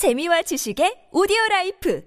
[0.00, 2.00] 재미와 지식의 오디오 라이프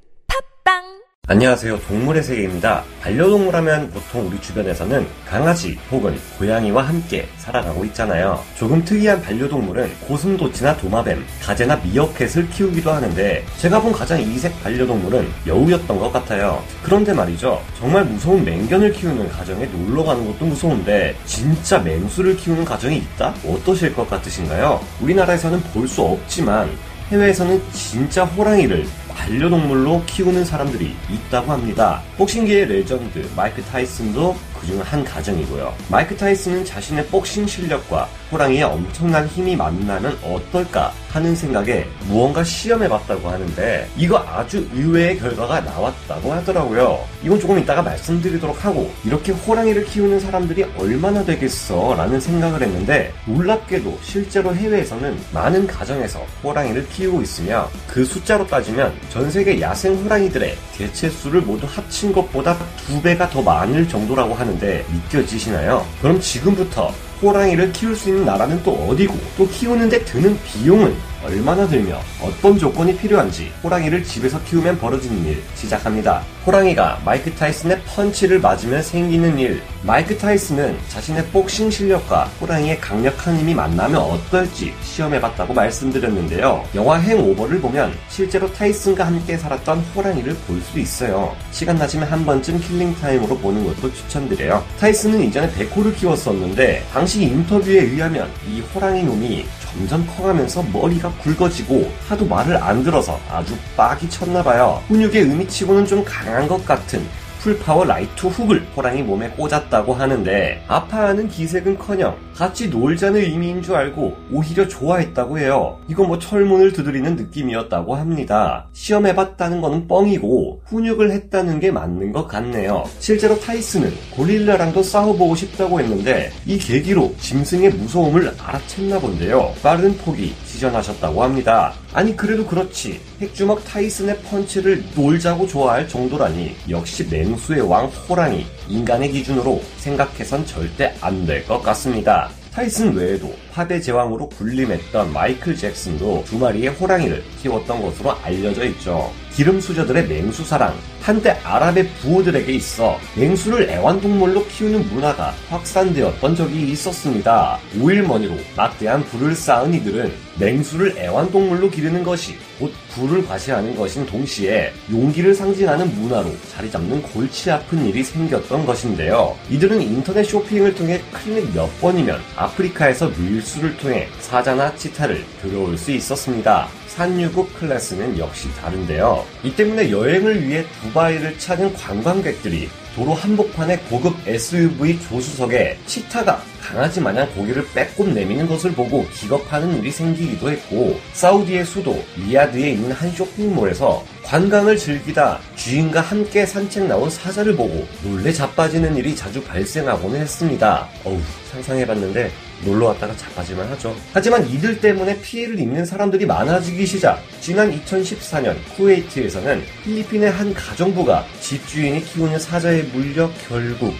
[0.63, 0.81] 팟빵
[1.27, 1.79] 안녕하세요.
[1.81, 2.83] 동물의 세계입니다.
[3.01, 8.43] 반려동물 하면 보통 우리 주변에서는 강아지 혹은 고양이와 함께 살아가고 있잖아요.
[8.57, 15.99] 조금 특이한 반려동물은 고슴도치나 도마뱀, 가재나 미어캣을 키우기도 하는데 제가 본 가장 이색 반려동물은 여우였던
[15.99, 16.63] 것 같아요.
[16.81, 17.61] 그런데 말이죠.
[17.77, 23.35] 정말 무서운 맹견을 키우는 가정에 놀러 가는 것도 무서운데 진짜 맹수를 키우는 가정이 있다?
[23.45, 24.83] 어떠실 것 같으신가요?
[24.99, 26.71] 우리나라에서는 볼 수 없지만
[27.11, 28.85] 해외에서는 진짜 호랑이를
[29.23, 32.01] 반려동물로 키우는 사람들이 있다고 합니다.
[32.17, 35.73] 복싱계의 레전드 마이크 타이슨도 그중 한 가정이고요.
[35.89, 43.87] 마이크 타이슨은 자신의 복싱 실력과 호랑이의 엄청난 힘이 만나면 어떨까 하는 생각에 무언가 시험해봤다고 하는데
[43.95, 47.05] 이거 아주 의외의 결과가 나왔다고 하더라고요.
[47.23, 53.99] 이건 조금 이따가 말씀드리도록 하고 이렇게 호랑이를 키우는 사람들이 얼마나 되겠어 라는 생각을 했는데 놀랍게도
[54.01, 61.41] 실제로 해외에서는 많은 가정에서 호랑이를 키우고 있으며 그 숫자로 따지면 전 세계 야생 호랑이들의 개체수를
[61.41, 65.85] 모두 합친 것보다 두 배가 더 많을 정도라고 하는데 믿겨지시나요?
[66.01, 71.99] 그럼 지금부터 호랑이를 키울 수 있는 나라는 또 어디고 또 키우는데 드는 비용은 얼마나 들며
[72.21, 76.21] 어떤 조건이 필요한지 호랑이를 집에서 키우면 벌어지는 일 시작합니다.
[76.45, 79.61] 호랑이가 마이크 타이슨의 펀치를 맞으면 생기는 일.
[79.83, 86.63] 마이크 타이슨은 자신의 복싱 실력과 호랑이의 강력한 힘이 만나면 어떨지 시험해봤다고 말씀드렸는데요.
[86.75, 91.35] 영화 행오버를 보면 실제로 타이슨과 함께 살았던 호랑이를 볼 수 있어요.
[91.51, 94.63] 시간 나시면 한 번쯤 killing time으로 보는 것도 추천드려요.
[94.79, 102.25] 타이슨은 이전에 백호를 키웠었는데 당시 인터뷰에 의하면 이 호랑이 놈이 점점 커가면서 머리가 굵어지고 하도
[102.25, 104.81] 말을 안 들어서 아주 빡이 쳤나봐요.
[104.87, 107.03] 훈육의 의미치고는 좀 강한 것 같은
[107.43, 114.15] full power 라이트 훅을 호랑이 몸에 꽂았다고 하는데 아파하는 기색은커녕 같이 놀자는 의미인 줄 알고
[114.31, 115.77] 오히려 좋아했다고 해요.
[115.89, 118.67] 이거 뭐 철문을 두드리는 느낌이었다고 합니다.
[118.71, 122.85] 시험해봤다는 거는 뻥이고 훈육을 했다는 게 맞는 것 같네요.
[122.99, 129.53] 실제로 타이슨은 고릴라랑도 싸워보고 싶다고 했는데 이 계기로 짐승의 무서움을 알아챘나 본데요.
[129.61, 131.73] 빠른 포기 시전하셨다고 합니다.
[131.93, 139.61] 아니 그래도 그렇지 핵주먹 타이슨의 펀치를 놀자고 좋아할 정도라니 역시 맹수의 왕 호랑이 인간의 기준으로
[139.77, 142.29] 생각해선 절대 안 될 것 같습니다.
[142.53, 149.11] 타이슨 외에도 팝의 제왕으로 군림했던 마이클 잭슨도 두 마리의 호랑이를 키웠던 것으로 알려져 있죠.
[149.35, 157.57] 기름 수저들의 맹수 사랑, 한때 아랍의 부호들에게 있어 맹수를 애완동물로 키우는 문화가 확산되었던 적이 있었습니다.
[157.79, 165.33] 오일머니로 막대한 부를 쌓은 이들은 맹수를 애완동물로 기르는 것이 곧 부를 과시하는 것인 동시에 용기를
[165.33, 169.35] 상징하는 문화로 자리 잡는 골치 아픈 일이 생겼던 것인데요.
[169.49, 176.67] 이들은 인터넷 쇼핑을 통해 클릭 몇 번이면 아프리카에서 밀수를 통해 사자나 치타를 들여올 수 있었습니다.
[176.93, 179.25] 산유국 클래스는 역시 다른데요.
[179.43, 187.27] 이 때문에 여행을 위해 두바이를 찾은 관광객들이 도로 한복판에 고급 SUV 조수석에 치타가 강아지 마냥
[187.33, 194.05] 고개를 빼꼼 내미는 것을 보고 기겁하는 일이 생기기도 했고 사우디의 수도 리야드에 있는 한 쇼핑몰에서
[194.23, 200.87] 관광을 즐기다 주인과 함께 산책 나온 사자를 보고 놀래 자빠지는 일이 자주 발생하고는 했습니다.
[201.03, 201.19] 어우
[201.51, 202.31] 상상해봤는데
[202.65, 203.95] 놀러 왔다가 자빠지만 하죠.
[204.13, 207.21] 하지만 이들 때문에 피해를 입는 사람들이 많아지기 시작.
[207.41, 213.93] 지난 2014년 쿠웨이트에서는 필리핀의 한 가정부가 집주인이 키우는 사자에 물려 결국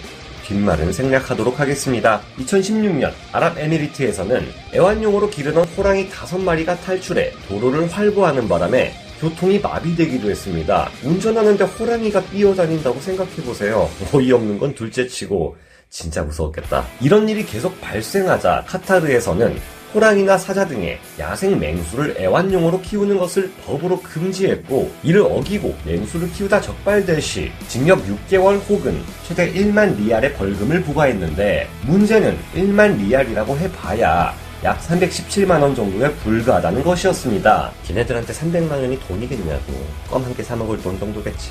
[0.46, 2.20] 뒷말은 생략하도록 하겠습니다.
[2.38, 10.90] 2016년 아랍에미리트에서는 애완용으로 기르던 호랑이 5마리가 탈출해 도로를 활보하는 바람에 교통이 마비되기도 했습니다.
[11.04, 13.88] 운전하는데 호랑이가 뛰어다닌다고 생각해보세요.
[14.12, 15.56] 어이없는 건 둘째치고
[15.90, 16.84] 진짜 무서웠겠다.
[17.00, 19.56] 이런 일이 계속 발생하자 카타르에서는
[19.94, 27.22] 호랑이나 사자 등의 야생 맹수를 애완용으로 키우는 것을 법으로 금지했고 이를 어기고 맹수를 키우다 적발될
[27.22, 35.74] 시 징역 6개월 혹은 최대 1만 리알의 벌금을 부과했는데 문제는 1만 리알이라고 해봐야 약 317만원
[35.76, 37.70] 정도에 불과하다는 것이었습니다.
[37.86, 39.72] 걔네들한테 300만원이 돈이겠냐고.
[40.08, 41.50] 껌 한 개 사먹을 돈 정도겠지.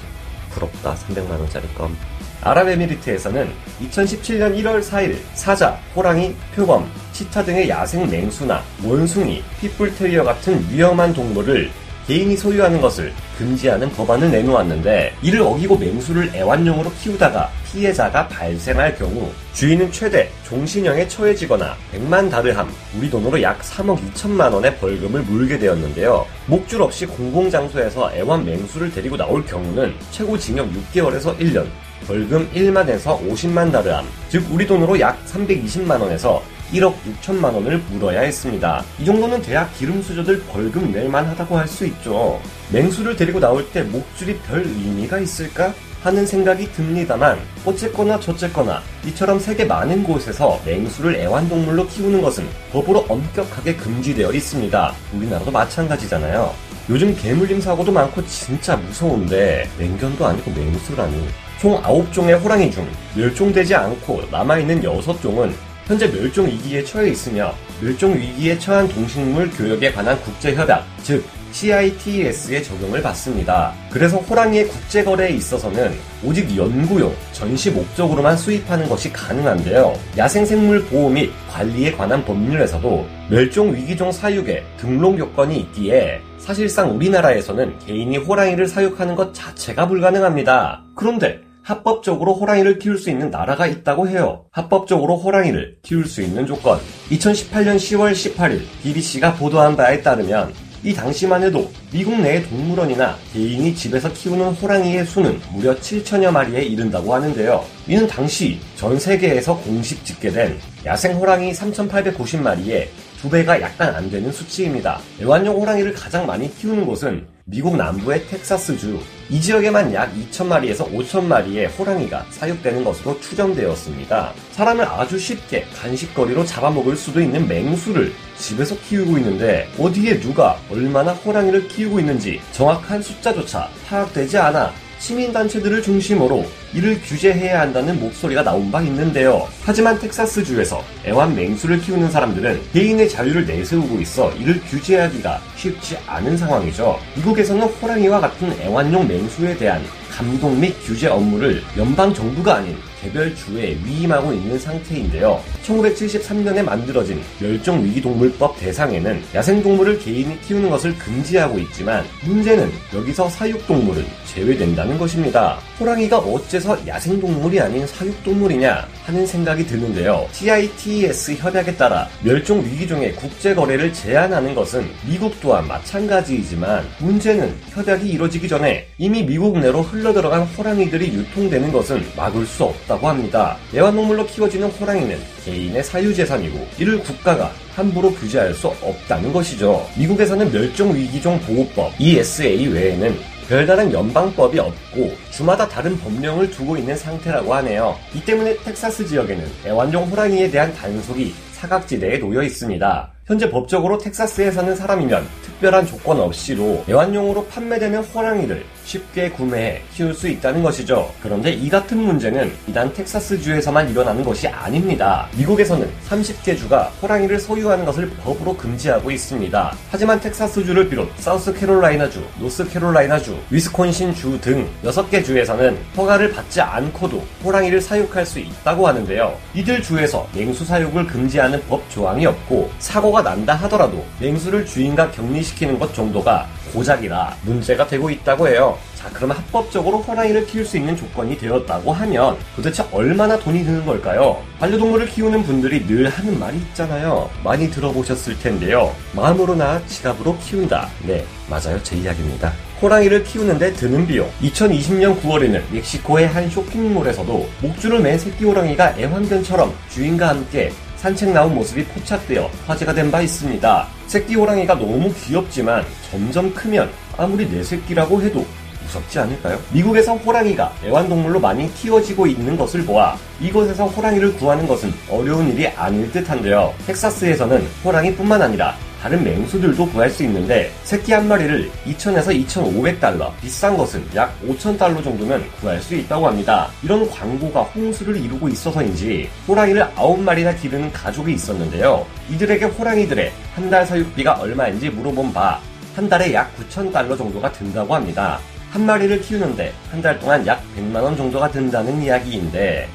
[0.52, 1.96] 부럽다, 300만원짜리 껌.
[2.42, 3.50] 아랍에미리트에서는
[3.84, 11.72] 2017년 1월 4일 사자, 호랑이, 표범, 치타 등의 야생 맹수나 원숭이, 핏불테리어 같은 위험한 동물을
[12.08, 19.92] 개인이 소유하는 것을 금지하는 법안을 내놓았는데 이를 어기고 맹수를 애완용으로 키우다가 피해자가 발생할 경우 주인은
[19.92, 26.26] 최대 종신형에 처해지거나 100만 다르함, 우리 돈으로 약 3억 2천만 원의 벌금을 물게 되었는데요.
[26.48, 31.66] 목줄 없이 공공장소에서 애완 맹수를 데리고 나올 경우는 최고 징역 6개월에서 1년,
[32.06, 38.84] 벌금 1만에서 50만 다르함, 즉 우리 돈으로 약 320만 원에서 1억 6천만 원을 물어야 했습니다.
[39.00, 42.42] 이 정도는 대학 기름 수저들 벌금 낼 만 하다고 할 수 있죠.
[42.72, 45.74] 맹수를 데리고 나올 때 목줄이 별 의미가 있을까?
[46.04, 53.76] 하는 생각이 듭니다만 어쨌거나 저쨌거나 이처럼 세계 많은 곳에서 맹수를 애완동물로 키우는 것은 법으로 엄격하게
[53.78, 54.94] 금지되어 있습니다.
[55.14, 56.54] 우리나라도 마찬가지잖아요.
[56.90, 61.26] 요즘 개물림 사고도 많고 진짜 무서운데 맹견도 아니고 맹수라니
[61.62, 62.86] 총 9종의 호랑이 중
[63.16, 65.54] 멸종되지 않고 남아있는 6종은
[65.86, 72.64] 현재 멸종 위기에 처해 있으며 멸종 위기에 처한 동식물 교역에 관한 국제 협약, 즉 CITES의
[72.64, 73.74] 적용을 받습니다.
[73.92, 75.94] 그래서 호랑이의 국제 거래에 있어서는
[76.24, 79.94] 오직 연구용, 전시 목적으로만 수입하는 것이 가능한데요.
[80.18, 88.18] 야생생물 보호 및 관리에 관한 법률에서도 멸종 위기종 사육에 등록 요건이 있기에 사실상 우리나라에서는 개인이
[88.18, 90.84] 호랑이를 사육하는 것 자체가 불가능합니다.
[90.96, 94.46] 그런데 합법적으로 호랑이를 키울 수 있는 나라가 있다고 해요.
[94.52, 96.80] 합법적으로 호랑이를 키울 수 있는 조건.
[97.10, 104.12] 2018년 10월 18일 BBC가 보도한 바에 따르면 이 당시만 해도 미국 내 동물원이나 개인이 집에서
[104.12, 107.64] 키우는 호랑이의 수는 무려 7천여 마리에 이른다고 하는데요.
[107.88, 112.88] 이는 당시 전 세계에서 공식 집계된 야생 호랑이 3,890마리에
[113.22, 115.00] 두 배가 약간 안 되는 수치입니다.
[115.22, 122.26] 애완용 호랑이를 가장 많이 키우는 곳은 미국 남부의 텍사스주 이 지역에만 약 2천마리에서 5천마리의 호랑이가
[122.30, 124.32] 사육되는 것으로 추정되었습니다.
[124.52, 131.68] 사람을 아주 쉽게 간식거리로 잡아먹을 수도 있는 맹수를 집에서 키우고 있는데 어디에 누가 얼마나 호랑이를
[131.68, 134.72] 키우고 있는지 정확한 숫자조차 파악되지 않아
[135.04, 139.48] 시민단체들을 중심으로 이를 규제해야 한다는 목소리가 나온 바 있는데요.
[139.62, 146.98] 하지만 텍사스주에서 애완 맹수를 키우는 사람들은 개인의 자유를 내세우고 있어 이를 규제하기가 쉽지 않은 상황이죠.
[147.18, 153.78] 미국에서는 호랑이와 같은 애완용 맹수에 대한 감독 및 규제 업무를 연방 정부가 아닌 개별 주에
[153.84, 155.42] 위임하고 있는 상태인데요.
[155.66, 165.60] 1973년에 만들어진 멸종위기동물법 대상에는 야생동물을 개인이 키우는 것을 금지하고 있지만 문제는 여기서 사육동물은 제외된다는 것입니다.
[165.84, 170.26] 호랑이가 어째서 야생동물이 아닌 사육동물이냐 하는 생각이 드는데요.
[170.32, 178.48] CITES 협약에 따라 멸종 위기종의 국제 거래를 제한하는 것은 미국 또한 마찬가지이지만 문제는 협약이 이뤄지기
[178.48, 183.58] 전에 이미 미국 내로 흘러들어간 호랑이들이 유통되는 것은 막을 수 없다고 합니다.
[183.76, 189.86] 애완동물로 키워지는 호랑이는 개인의 사유재산이고 이를 국가가 함부로 규제할 수 없다는 것이죠.
[189.98, 197.96] 미국에서는 멸종위기종 보호법 ESA 외에는 별다른 연방법이 없고 주마다 다른 법령을 두고 있는 상태라고 하네요.
[198.14, 203.12] 이 때문에 텍사스 지역에는 애완용 호랑이에 대한 단속이 사각지대에 놓여 있습니다.
[203.26, 210.28] 현재 법적으로 텍사스에 사는 사람이면 특별한 조건 없이도 애완용으로 판매되는 호랑이를 쉽게 구매해 키울 수
[210.28, 211.12] 있다는 것이죠.
[211.22, 215.28] 그런데 이 같은 문제는 이단 텍사스주에서만 일어나는 것이 아닙니다.
[215.38, 219.76] 미국에서는 30개 주가 호랑이를 소유하는 것을 법으로 금지하고 있습니다.
[219.92, 228.40] 하지만 텍사스주를 비롯 사우스캐롤라이나주, 노스캐롤라이나주, 위스콘신주 등 6개 주에서는 허가를 받지 않고도 호랑이를 사육할 수
[228.40, 229.38] 있다고 하는데요.
[229.54, 235.94] 이들 주에서 맹수 사육을 금지하는 법 조항이 없고 사고가 난다 하더라도 맹수를 주인과 격리시키는 것
[235.94, 238.73] 정도가 고작이라 문제가 되고 있다고 해요.
[239.04, 244.42] 자, 그러면 합법적으로 호랑이를 키울 수 있는 조건이 되었다고 하면 도대체 얼마나 돈이 드는 걸까요?
[244.60, 247.30] 반려동물을 키우는 분들이 늘 하는 말이 있잖아요.
[247.44, 248.96] 많이 들어보셨을 텐데요.
[249.12, 250.88] 마음으로나 지갑으로 키운다.
[251.06, 251.82] 네, 맞아요.
[251.84, 252.54] 제 이야기입니다.
[252.82, 254.30] 호랑이를 키우는데 드는 비용.
[254.42, 261.84] 2020년 9월에는 멕시코의 한 쇼핑몰에서도 목줄을 맨 새끼 호랑이가 애완견처럼 주인과 함께 산책 나온 모습이
[261.88, 263.88] 포착되어 화제가 된 바 있습니다.
[264.08, 268.46] 새끼 호랑이가 너무 귀엽지만 점점 크면 아무리 내 새끼라고 해도
[268.84, 269.60] 무섭지 않을까요?
[269.72, 276.12] 미국에서 호랑이가 애완동물로 많이 키워지고 있는 것을 보아 이곳에서 호랑이를 구하는 것은 어려운 일이 아닐
[276.12, 276.74] 듯한데요.
[276.88, 284.02] 텍사스에서는 호랑이뿐만 아니라 다른 맹수들도 구할 수 있는데 새끼 한 마리를 2,000에서 2,500달러, 비싼 것은
[284.16, 286.70] 약 5,000달러 정도면 구할 수 있다고 합니다.
[286.82, 292.06] 이런 광고가 홍수를 이루고 있어서인지 호랑이를 9마리나 기르는 가족이 있었는데요.
[292.30, 295.60] 이들에게 호랑이들의 한 달 사육비가 얼마인지 물어본 바
[295.96, 298.40] 한 달에 약 9,000달러 정도가 든다고 합니다.
[298.74, 302.90] 한 마리를 키우는데 한 달 동안 약 100만원 정도가 든다는 이야기인데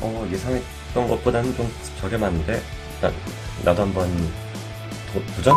[0.00, 2.60] 어, 예상했던 것보다는 좀 저렴한데
[3.02, 3.12] 나,
[3.64, 4.08] 나도 한번
[5.12, 5.54] 도, 도전?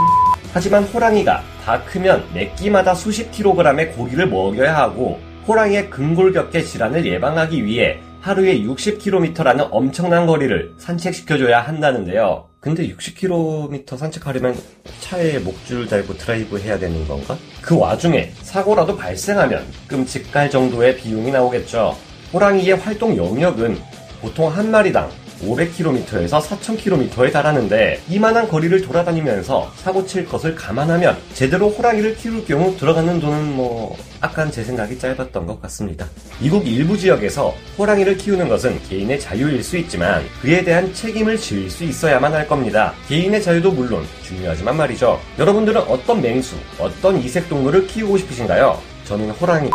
[0.53, 7.63] 하지만 호랑이가 다 크면 몇 끼마다 수십 킬로그램의 고기를 먹여야 하고 호랑이의 근골격계 질환을 예방하기
[7.65, 12.47] 위해 하루에 60km라는 엄청난 거리를 산책시켜줘야 한다는데요.
[12.61, 14.55] 근데 60km 산책하려면
[15.01, 17.37] 차에 목줄 달고 드라이브 해야 되는 건가?
[17.63, 21.95] 그 와중에 사고라도 발생하면 끔찍할 정도의 비용이 나오겠죠.
[22.33, 23.79] 호랑이의 활동 영역은
[24.21, 25.09] 보통 한 마리당
[25.47, 33.19] 500km에서 4000km에 달하는데 이만한 거리를 돌아다니면서 사고 칠 것을 감안하면 제대로 호랑이를 키울 경우 들어가는
[33.19, 36.07] 돈은 뭐 아깐 제 생각이 짧았던 것 같습니다.
[36.39, 41.83] 미국 일부 지역에서 호랑이를 키우는 것은 개인의 자유일 수 있지만 그에 대한 책임을 지을 수
[41.83, 42.93] 있어야만 할 겁니다.
[43.07, 45.19] 개인의 자유도 물론 중요하지만 말이죠.
[45.39, 48.79] 여러분들은 어떤 맹수, 어떤 이색 동물을 키우고 싶으신가요?
[49.05, 49.69] 저는 호랑이.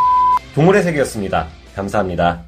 [0.55, 1.47] 동물의 세계였습니다.
[1.77, 2.48] 감사합니다.